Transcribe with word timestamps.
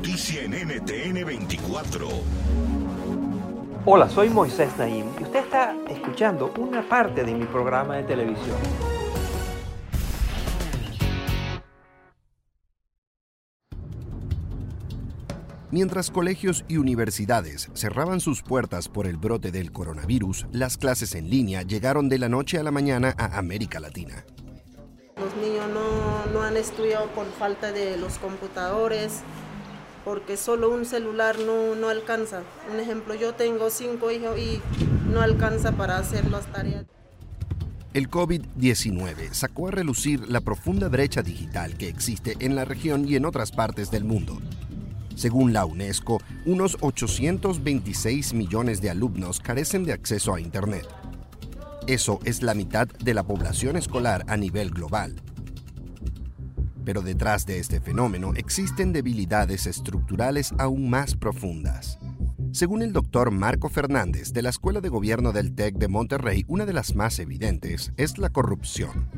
Noticia 0.00 0.44
en 0.44 0.52
NTN 0.52 1.26
24. 1.26 2.08
Hola, 3.84 4.08
soy 4.08 4.30
Moisés 4.30 4.70
Naim 4.78 5.04
y 5.20 5.24
usted 5.24 5.40
está 5.40 5.76
escuchando 5.90 6.54
una 6.56 6.80
parte 6.88 7.22
de 7.22 7.34
mi 7.34 7.44
programa 7.44 7.96
de 7.96 8.04
televisión. 8.04 8.56
Mientras 15.70 16.10
colegios 16.10 16.64
y 16.66 16.78
universidades 16.78 17.68
cerraban 17.74 18.20
sus 18.20 18.42
puertas 18.42 18.88
por 18.88 19.06
el 19.06 19.18
brote 19.18 19.50
del 19.50 19.70
coronavirus, 19.70 20.46
las 20.50 20.78
clases 20.78 21.14
en 21.14 21.28
línea 21.28 21.60
llegaron 21.60 22.08
de 22.08 22.18
la 22.18 22.30
noche 22.30 22.58
a 22.58 22.62
la 22.62 22.70
mañana 22.70 23.14
a 23.18 23.36
América 23.36 23.80
Latina. 23.80 24.24
Los 25.18 25.36
niños 25.36 25.68
no, 25.68 26.32
no 26.32 26.42
han 26.42 26.56
estudiado 26.56 27.06
por 27.08 27.26
falta 27.26 27.70
de 27.70 27.98
los 27.98 28.16
computadores, 28.16 29.20
porque 30.04 30.36
solo 30.36 30.70
un 30.70 30.84
celular 30.84 31.38
no, 31.38 31.74
no 31.74 31.88
alcanza. 31.88 32.42
Un 32.72 32.80
ejemplo, 32.80 33.14
yo 33.14 33.34
tengo 33.34 33.70
cinco 33.70 34.10
hijos 34.10 34.38
y 34.38 34.60
no 35.10 35.20
alcanza 35.20 35.72
para 35.72 35.98
hacer 35.98 36.30
las 36.30 36.46
tareas. 36.46 36.84
El 37.92 38.08
COVID-19 38.08 39.32
sacó 39.32 39.68
a 39.68 39.72
relucir 39.72 40.28
la 40.28 40.40
profunda 40.40 40.88
brecha 40.88 41.22
digital 41.22 41.76
que 41.76 41.88
existe 41.88 42.36
en 42.38 42.54
la 42.54 42.64
región 42.64 43.08
y 43.08 43.16
en 43.16 43.24
otras 43.24 43.50
partes 43.50 43.90
del 43.90 44.04
mundo. 44.04 44.38
Según 45.16 45.52
la 45.52 45.66
UNESCO, 45.66 46.20
unos 46.46 46.78
826 46.80 48.32
millones 48.32 48.80
de 48.80 48.90
alumnos 48.90 49.40
carecen 49.40 49.84
de 49.84 49.92
acceso 49.92 50.34
a 50.34 50.40
Internet. 50.40 50.86
Eso 51.88 52.20
es 52.24 52.42
la 52.42 52.54
mitad 52.54 52.86
de 52.86 53.12
la 53.12 53.24
población 53.24 53.76
escolar 53.76 54.24
a 54.28 54.36
nivel 54.36 54.70
global. 54.70 55.16
Pero 56.84 57.02
detrás 57.02 57.46
de 57.46 57.58
este 57.58 57.80
fenómeno 57.80 58.32
existen 58.34 58.92
debilidades 58.92 59.66
estructurales 59.66 60.52
aún 60.58 60.90
más 60.90 61.16
profundas. 61.16 61.98
Según 62.52 62.82
el 62.82 62.92
doctor 62.92 63.30
Marco 63.30 63.68
Fernández 63.68 64.32
de 64.32 64.42
la 64.42 64.50
Escuela 64.50 64.80
de 64.80 64.88
Gobierno 64.88 65.32
del 65.32 65.54
TEC 65.54 65.76
de 65.76 65.88
Monterrey, 65.88 66.44
una 66.48 66.66
de 66.66 66.72
las 66.72 66.94
más 66.96 67.18
evidentes 67.20 67.92
es 67.96 68.18
la 68.18 68.30
corrupción. 68.30 69.08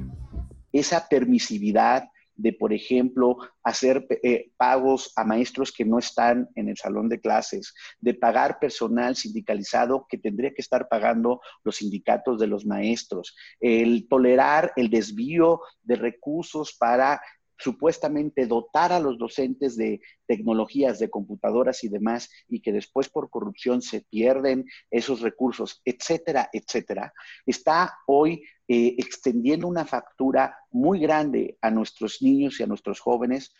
Esa 0.72 1.08
permisividad 1.08 2.04
de, 2.36 2.52
por 2.52 2.72
ejemplo, 2.72 3.36
hacer 3.62 4.06
eh, 4.22 4.50
pagos 4.56 5.12
a 5.16 5.24
maestros 5.24 5.72
que 5.72 5.84
no 5.84 5.98
están 5.98 6.48
en 6.56 6.68
el 6.68 6.76
salón 6.76 7.08
de 7.08 7.20
clases, 7.20 7.74
de 8.00 8.14
pagar 8.14 8.58
personal 8.58 9.16
sindicalizado 9.16 10.06
que 10.08 10.18
tendría 10.18 10.52
que 10.52 10.62
estar 10.62 10.88
pagando 10.88 11.40
los 11.62 11.76
sindicatos 11.76 12.40
de 12.40 12.46
los 12.46 12.66
maestros, 12.66 13.34
el 13.60 14.08
tolerar 14.08 14.72
el 14.76 14.90
desvío 14.90 15.60
de 15.82 15.96
recursos 15.96 16.74
para 16.78 17.20
supuestamente 17.62 18.46
dotar 18.46 18.92
a 18.92 18.98
los 18.98 19.18
docentes 19.18 19.76
de 19.76 20.00
tecnologías, 20.26 20.98
de 20.98 21.10
computadoras 21.10 21.84
y 21.84 21.88
demás, 21.88 22.28
y 22.48 22.60
que 22.60 22.72
después 22.72 23.08
por 23.08 23.30
corrupción 23.30 23.82
se 23.82 24.00
pierden 24.00 24.64
esos 24.90 25.20
recursos, 25.20 25.80
etcétera, 25.84 26.50
etcétera, 26.52 27.12
está 27.46 27.94
hoy 28.06 28.42
eh, 28.66 28.96
extendiendo 28.98 29.68
una 29.68 29.84
factura 29.84 30.56
muy 30.70 30.98
grande 30.98 31.56
a 31.60 31.70
nuestros 31.70 32.20
niños 32.20 32.58
y 32.58 32.64
a 32.64 32.66
nuestros 32.66 32.98
jóvenes. 32.98 33.52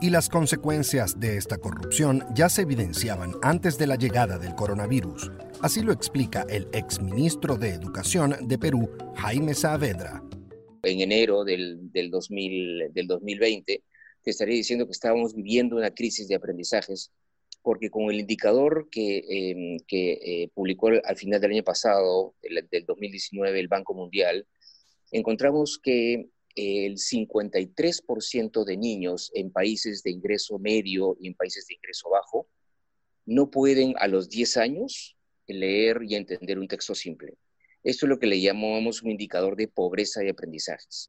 Y 0.00 0.10
las 0.10 0.28
consecuencias 0.28 1.18
de 1.18 1.36
esta 1.36 1.58
corrupción 1.58 2.24
ya 2.34 2.48
se 2.48 2.62
evidenciaban 2.62 3.32
antes 3.42 3.76
de 3.78 3.88
la 3.88 3.96
llegada 3.96 4.38
del 4.38 4.54
coronavirus. 4.54 5.32
Así 5.60 5.82
lo 5.82 5.92
explica 5.92 6.46
el 6.48 6.68
exministro 6.72 7.56
de 7.56 7.70
Educación 7.70 8.36
de 8.46 8.58
Perú, 8.58 8.88
Jaime 9.16 9.54
Saavedra 9.54 10.22
en 10.82 11.00
enero 11.00 11.44
del, 11.44 11.92
del, 11.92 12.10
2000, 12.10 12.92
del 12.92 13.06
2020, 13.06 13.82
te 14.22 14.30
estaría 14.30 14.54
diciendo 14.54 14.86
que 14.86 14.92
estábamos 14.92 15.34
viviendo 15.34 15.76
una 15.76 15.90
crisis 15.90 16.28
de 16.28 16.34
aprendizajes, 16.34 17.10
porque 17.62 17.90
con 17.90 18.10
el 18.10 18.20
indicador 18.20 18.88
que, 18.90 19.24
em, 19.28 19.78
que 19.86 20.12
eh, 20.12 20.50
publicó 20.54 20.88
al 20.88 21.16
final 21.16 21.40
del 21.40 21.52
año 21.52 21.64
pasado, 21.64 22.34
del, 22.42 22.68
del 22.70 22.84
2019, 22.84 23.60
el 23.60 23.68
Banco 23.68 23.94
Mundial, 23.94 24.46
encontramos 25.10 25.78
que 25.78 26.28
el 26.54 26.98
53% 26.98 28.64
de 28.64 28.76
niños 28.76 29.30
en 29.34 29.52
países 29.52 30.02
de 30.02 30.10
ingreso 30.10 30.58
medio 30.58 31.16
y 31.20 31.28
en 31.28 31.34
países 31.34 31.66
de 31.66 31.74
ingreso 31.74 32.10
bajo 32.10 32.48
no 33.26 33.50
pueden 33.50 33.94
a 33.98 34.08
los 34.08 34.28
10 34.28 34.56
años 34.56 35.16
leer 35.46 36.00
y 36.02 36.14
entender 36.14 36.58
un 36.58 36.66
texto 36.66 36.94
simple. 36.94 37.34
Esto 37.88 38.04
es 38.04 38.10
lo 38.10 38.18
que 38.18 38.26
le 38.26 38.38
llamamos 38.38 39.02
un 39.02 39.12
indicador 39.12 39.56
de 39.56 39.66
pobreza 39.66 40.20
de 40.20 40.28
aprendizajes. 40.28 41.08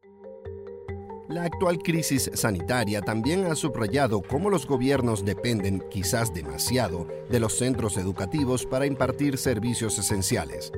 La 1.28 1.44
actual 1.44 1.80
crisis 1.80 2.32
sanitaria 2.34 3.02
también 3.02 3.44
ha 3.48 3.56
subrayado 3.56 4.22
cómo 4.22 4.50
los 4.50 4.66
gobiernos 4.66 5.26
dependen, 5.26 5.84
quizás 5.92 6.34
demasiado, 6.34 7.06
de 7.30 7.42
los 7.42 7.58
centros 7.58 7.98
educativos 7.98 8.66
para 8.66 8.86
impartir 8.86 9.38
servicios 9.38 10.00
esenciales. 10.00 10.72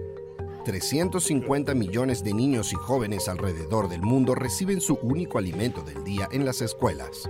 350 0.65 1.75
millones 1.75 2.23
de 2.23 2.33
niños 2.33 2.73
y 2.73 2.77
jóvenes 2.77 3.29
alrededor 3.29 3.87
del 3.87 4.01
mundo 4.01 4.33
reciben 4.33 4.81
su 4.81 4.95
único 5.03 5.37
alimento 5.37 5.83
del 5.83 6.03
día 6.03 6.27
en 6.31 6.45
las 6.45 6.63
escuelas. 6.63 7.29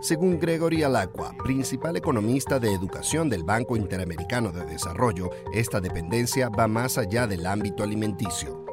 Según 0.00 0.40
Gregory 0.40 0.82
Alacqua, 0.82 1.36
principal 1.44 1.94
economista 1.94 2.58
de 2.58 2.72
educación 2.72 3.28
del 3.28 3.44
Banco 3.44 3.76
Interamericano 3.76 4.50
de 4.50 4.64
Desarrollo, 4.64 5.28
esta 5.52 5.78
dependencia 5.78 6.48
va 6.48 6.66
más 6.66 6.96
allá 6.96 7.26
del 7.26 7.44
ámbito 7.44 7.82
alimenticio. 7.82 8.64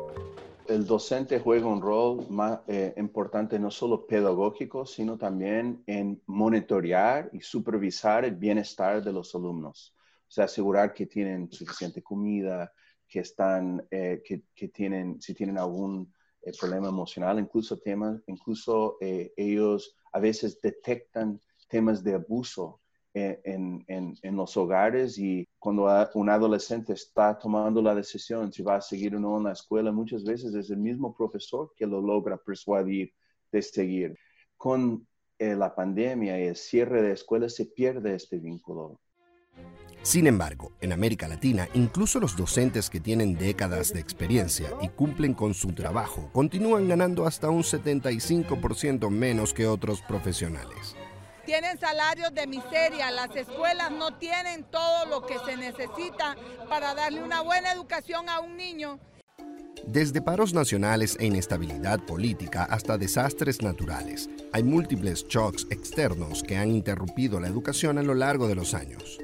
El 0.70 0.86
docente 0.86 1.42
juega 1.42 1.68
un 1.68 1.82
rol 1.82 2.26
más 2.30 2.62
eh, 2.68 2.94
importante 2.96 3.60
no 3.60 3.70
solo 3.72 4.08
pedagógico, 4.08 4.86
sino 4.86 5.18
también 5.18 5.84
en 5.86 6.22
monitorear 6.28 7.30
y 7.34 7.42
supervisar 7.42 8.24
el 8.24 8.36
bienestar 8.36 9.04
de 9.04 9.12
los 9.12 9.36
alumnos. 9.36 9.94
O 10.30 10.32
sea, 10.32 10.46
asegurar 10.46 10.94
que 10.94 11.08
tienen 11.08 11.52
suficiente 11.52 12.02
comida, 12.02 12.72
que 13.06 13.20
están, 13.20 13.86
eh, 13.92 14.24
que, 14.24 14.68
tienen, 14.70 15.22
si 15.22 15.34
tienen 15.34 15.58
algún 15.58 16.10
eh, 16.42 16.54
problema 16.58 16.88
emocional, 16.88 17.38
incluso 17.38 17.78
temas, 17.80 18.22
incluso 18.28 18.96
ellos 19.02 19.98
a 20.18 20.20
veces 20.20 20.60
detectan 20.60 21.40
temas 21.70 22.04
de 22.04 22.16
abuso 22.16 22.82
en, 23.14 23.86
los 24.36 24.58
hogares 24.58 25.18
y 25.18 25.48
cuando 25.60 25.88
un 26.16 26.30
adolescente 26.30 26.94
está 26.94 27.38
tomando 27.38 27.82
la 27.82 27.96
decisión 27.96 28.52
si 28.52 28.64
va 28.64 28.76
a 28.76 28.82
seguir 28.82 29.16
o 29.16 29.20
no 29.20 29.38
en 29.38 29.44
la 29.44 29.54
escuela, 29.54 29.92
muchas 29.92 30.24
veces 30.24 30.54
es 30.56 30.70
el 30.72 30.78
mismo 30.78 31.16
profesor 31.16 31.72
que 31.76 31.86
lo 31.86 32.02
logra 32.02 32.38
persuadir 32.38 33.14
de 33.52 33.62
seguir. 33.62 34.18
Con 34.56 35.08
eh, 35.38 35.56
la 35.56 35.74
pandemia 35.74 36.40
y 36.40 36.48
el 36.48 36.56
cierre 36.56 37.02
de 37.04 37.14
escuelas 37.14 37.54
se 37.54 37.66
pierde 37.66 38.16
este 38.16 38.40
vínculo. 38.40 39.00
Sin 40.08 40.26
embargo, 40.26 40.72
en 40.80 40.94
América 40.94 41.28
Latina, 41.28 41.68
incluso 41.74 42.22
los 42.22 42.38
docentes 42.38 42.90
que 42.90 43.02
tienen 43.02 43.38
décadas 43.38 43.92
de 43.92 44.00
experiencia 44.00 44.70
y 44.82 44.88
cumplen 44.88 45.34
con 45.34 45.54
su 45.54 45.74
trabajo 45.74 46.30
continúan 46.32 46.88
ganando 46.88 47.28
hasta 47.28 47.50
un 47.50 47.62
75% 47.62 49.10
menos 49.10 49.54
que 49.54 49.68
otros 49.68 50.02
profesionales. 50.02 50.96
Tienen 51.46 51.78
salarios 51.78 52.34
de 52.34 52.48
miseria, 52.48 53.12
las 53.12 53.36
escuelas 53.36 53.92
no 53.92 54.18
tienen 54.18 54.64
todo 54.72 55.08
lo 55.08 55.26
que 55.26 55.40
se 55.46 55.58
necesita 55.58 56.38
para 56.70 56.96
darle 56.96 57.22
una 57.22 57.42
buena 57.42 57.74
educación 57.74 58.30
a 58.30 58.40
un 58.40 58.56
niño. 58.56 59.00
Desde 59.86 60.22
paros 60.22 60.54
nacionales 60.54 61.18
e 61.20 61.26
inestabilidad 61.26 62.00
política 62.00 62.64
hasta 62.64 62.98
desastres 62.98 63.62
naturales, 63.62 64.30
hay 64.54 64.64
múltiples 64.64 65.28
shocks 65.28 65.68
externos 65.70 66.44
que 66.44 66.56
han 66.56 66.72
interrumpido 66.72 67.42
la 67.42 67.50
educación 67.50 67.98
a 67.98 68.04
lo 68.04 68.14
largo 68.14 68.48
de 68.48 68.56
los 68.56 68.74
años. 68.74 69.20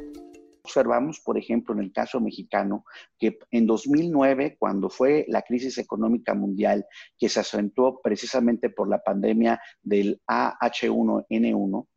Observamos, 0.73 1.19
por 1.19 1.37
ejemplo, 1.37 1.75
en 1.75 1.81
el 1.81 1.91
caso 1.91 2.19
mexicano, 2.19 2.83
que 3.19 3.37
en 3.51 3.67
2009, 3.67 4.55
cuando 4.57 4.89
fue 4.89 5.23
la 5.27 5.43
crisis 5.43 5.77
económica 5.77 6.33
mundial, 6.33 6.87
que 7.19 7.29
se 7.29 7.41
acentuó 7.41 8.01
precisamente 8.01 8.71
por 8.71 8.89
la 8.89 9.03
pandemia 9.03 9.61
del 9.83 10.19
AH1N1, 10.27 11.87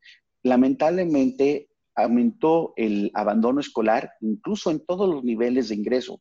lamentablemente 0.43 1.71
aumentó 1.95 2.75
el 2.77 3.11
abandono 3.15 3.61
escolar 3.61 4.11
incluso 4.21 4.71
en 4.71 4.85
todos 4.85 5.09
los 5.09 5.25
niveles 5.25 5.71
de 5.71 5.77
ingreso. 5.77 6.21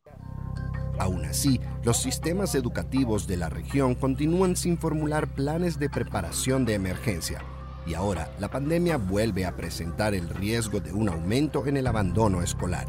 Aún 0.98 1.26
así, 1.26 1.60
los 1.84 1.98
sistemas 1.98 2.54
educativos 2.54 3.26
de 3.26 3.36
la 3.36 3.50
región 3.50 3.94
continúan 3.94 4.56
sin 4.56 4.78
formular 4.78 5.34
planes 5.34 5.78
de 5.78 5.90
preparación 5.90 6.64
de 6.64 6.72
emergencia. 6.72 7.42
Y 7.86 7.94
ahora 7.94 8.28
la 8.40 8.48
pandemia 8.48 8.96
vuelve 8.96 9.44
a 9.46 9.54
presentar 9.54 10.14
el 10.14 10.28
riesgo 10.28 10.80
de 10.80 10.92
un 10.92 11.08
aumento 11.08 11.66
en 11.66 11.76
el 11.76 11.86
abandono 11.86 12.42
escolar. 12.42 12.86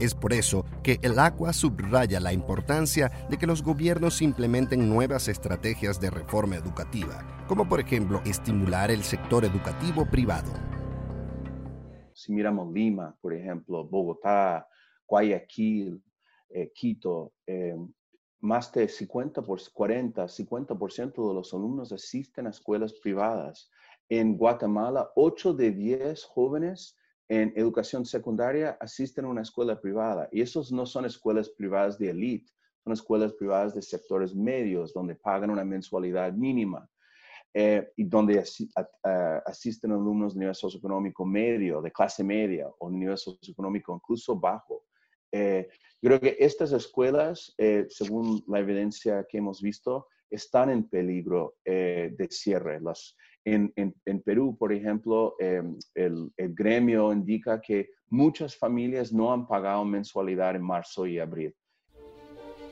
Es 0.00 0.14
por 0.14 0.32
eso 0.32 0.64
que 0.82 0.98
el 1.02 1.18
ACUA 1.18 1.52
subraya 1.52 2.18
la 2.18 2.32
importancia 2.32 3.10
de 3.30 3.36
que 3.38 3.46
los 3.46 3.62
gobiernos 3.62 4.22
implementen 4.22 4.88
nuevas 4.88 5.28
estrategias 5.28 6.00
de 6.00 6.10
reforma 6.10 6.56
educativa, 6.56 7.44
como 7.48 7.68
por 7.68 7.78
ejemplo 7.80 8.20
estimular 8.24 8.90
el 8.90 9.04
sector 9.04 9.44
educativo 9.44 10.04
privado. 10.04 10.52
Si 12.12 12.32
miramos 12.32 12.72
Lima, 12.72 13.16
por 13.20 13.34
ejemplo, 13.34 13.84
Bogotá, 13.84 14.68
Guayaquil, 15.06 16.02
eh, 16.50 16.72
Quito, 16.74 17.32
eh, 17.46 17.76
más 18.40 18.72
de 18.72 18.88
50 18.88 19.42
por 19.42 19.60
40, 19.72 20.28
50% 20.28 21.28
de 21.28 21.34
los 21.34 21.54
alumnos 21.54 21.92
asisten 21.92 22.46
a 22.46 22.50
escuelas 22.50 22.92
privadas. 22.94 23.70
En 24.08 24.36
Guatemala, 24.36 25.10
8 25.16 25.54
de 25.54 25.70
10 25.70 26.24
jóvenes 26.24 26.96
en 27.28 27.52
educación 27.56 28.04
secundaria 28.04 28.76
asisten 28.80 29.24
a 29.24 29.28
una 29.28 29.42
escuela 29.42 29.80
privada. 29.80 30.28
Y 30.30 30.42
esos 30.42 30.70
no 30.72 30.84
son 30.86 31.06
escuelas 31.06 31.48
privadas 31.48 31.98
de 31.98 32.10
élite, 32.10 32.52
son 32.82 32.92
escuelas 32.92 33.32
privadas 33.32 33.74
de 33.74 33.82
sectores 33.82 34.34
medios, 34.34 34.92
donde 34.92 35.14
pagan 35.14 35.50
una 35.50 35.64
mensualidad 35.64 36.32
mínima. 36.32 36.88
Eh, 37.56 37.92
y 37.96 38.02
donde 38.04 38.42
asisten 39.46 39.92
alumnos 39.92 40.34
de 40.34 40.40
nivel 40.40 40.56
socioeconómico 40.56 41.24
medio, 41.24 41.80
de 41.80 41.92
clase 41.92 42.24
media 42.24 42.68
o 42.80 42.90
de 42.90 42.96
nivel 42.96 43.16
socioeconómico 43.16 43.94
incluso 43.94 44.36
bajo. 44.36 44.86
Eh, 45.30 45.68
yo 46.02 46.10
creo 46.10 46.20
que 46.20 46.36
estas 46.38 46.72
escuelas, 46.72 47.54
eh, 47.58 47.86
según 47.88 48.44
la 48.46 48.58
evidencia 48.60 49.24
que 49.28 49.38
hemos 49.38 49.62
visto, 49.62 50.08
están 50.30 50.70
en 50.70 50.88
peligro 50.88 51.56
eh, 51.64 52.14
de 52.16 52.28
cierre. 52.28 52.80
Las, 52.80 53.16
en, 53.44 54.22
Perú, 54.24 54.56
por 54.58 54.72
ejemplo, 54.72 55.34
em, 55.38 55.76
el, 55.94 56.30
gremio 56.36 57.12
indica 57.12 57.60
que 57.60 57.90
muchas 58.08 58.56
familias 58.56 59.12
no 59.12 59.32
han 59.32 59.46
pagado 59.46 59.84
mensualidad 59.84 60.56
en 60.56 60.62
marzo 60.62 61.06
y 61.06 61.18
abril. 61.18 61.54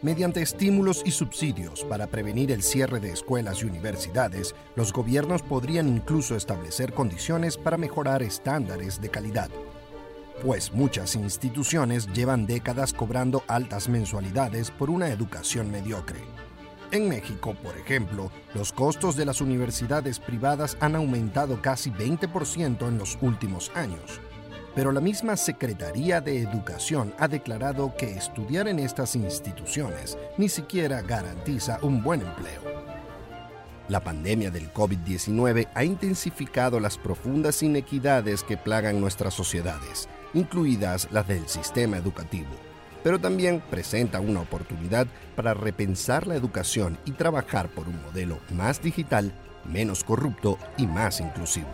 Mediante 0.03 0.43
estímulos 0.43 1.03
y 1.07 1.13
subsidios 1.13 1.85
para 1.85 2.09
prevenir 2.09 2.51
el 2.51 2.63
cierre 2.63 2.99
de 2.99 3.13
escuelas 3.13 3.63
y 3.63 3.67
universidades, 3.67 4.55
los 4.75 4.93
gobiernos 4.93 5.43
podrían 5.43 5.89
incluso 5.89 6.35
establecer 6.35 6.93
condiciones 6.93 7.57
para 7.57 7.77
mejorar 7.77 8.23
estándares 8.23 9.01
de 9.01 9.11
calidad 9.11 9.51
pues 10.43 10.73
muchas 10.73 11.15
instituciones 11.15 12.13
llevan 12.13 12.47
décadas 12.47 12.93
cobrando 12.93 13.45
altas 13.47 13.89
mensualidades 13.89 14.73
por 14.73 14.91
una 14.91 15.09
educación 15.09 15.71
mediocre. 15.71 16.21
En 16.93 17.09
México, 17.09 17.57
por 17.63 17.75
ejemplo, 17.79 18.31
los 18.55 18.71
costos 18.71 19.17
de 19.17 19.25
las 19.25 19.41
universidades 19.41 20.19
privadas 20.19 20.77
han 20.79 20.95
aumentado 20.95 21.63
casi 21.63 21.91
20% 21.91 22.87
en 22.87 22.99
los 22.99 23.17
últimos 23.23 23.73
años. 23.75 24.21
Pero 24.75 24.93
la 24.93 25.01
misma 25.01 25.39
Secretaría 25.39 26.21
de 26.21 26.43
Educación 26.43 27.15
ha 27.19 27.29
declarado 27.29 27.95
que 27.97 28.13
estudiar 28.13 28.69
en 28.69 28.79
estas 28.79 29.17
instituciones 29.17 30.19
ni 30.37 30.51
siquiera 30.51 31.01
garantiza 31.01 31.79
un 31.81 32.03
buen 32.03 32.21
empleo. 32.21 32.61
La 33.89 34.01
pandemia 34.01 34.51
del 34.51 34.71
COVID-19 34.73 35.69
ha 35.75 35.85
intensificado 35.85 36.79
las 36.79 36.99
profundas 36.99 37.63
inequidades 37.63 38.43
que 38.43 38.59
plagan 38.59 39.01
nuestras 39.01 39.33
sociedades 39.33 40.11
incluidas 40.35 41.09
las 41.11 41.29
del 41.29 41.49
sistema 41.49 41.97
educativo, 41.97 42.51
pero 43.03 43.19
también 43.19 43.63
presenta 43.71 44.21
una 44.21 44.41
oportunidad 44.41 45.07
para 45.37 45.55
repensar 45.55 46.27
la 46.27 46.35
educación 46.35 46.99
y 47.05 47.13
trabajar 47.13 47.69
por 47.69 47.89
un 47.89 48.01
modelo 48.03 48.39
más 48.53 48.83
digital, 48.83 49.33
menos 49.65 50.05
corrupto 50.05 50.59
y 50.77 50.87
más 50.87 51.21
inclusivo. 51.21 51.69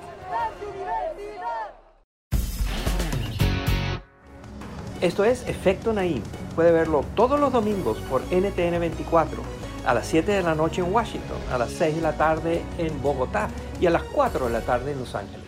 Esto 5.00 5.24
es 5.24 5.46
Efecto 5.46 5.92
Naim. 5.92 6.22
Puede 6.56 6.72
verlo 6.72 7.04
todos 7.14 7.38
los 7.38 7.52
domingos 7.52 7.98
por 8.10 8.20
NTN 8.32 8.80
24, 8.80 9.42
a 9.86 9.94
las 9.94 10.08
7 10.08 10.32
de 10.32 10.42
la 10.42 10.56
noche 10.56 10.80
en 10.80 10.92
Washington, 10.92 11.38
a 11.52 11.58
las 11.58 11.70
6 11.70 11.96
de 11.96 12.02
la 12.02 12.16
tarde 12.16 12.62
en 12.78 13.00
Bogotá 13.00 13.48
y 13.80 13.86
a 13.86 13.90
las 13.90 14.02
4 14.02 14.46
de 14.46 14.52
la 14.52 14.60
tarde 14.60 14.90
en 14.90 14.98
Los 14.98 15.14
Ángeles. 15.14 15.47